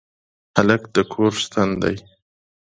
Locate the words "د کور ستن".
0.95-1.69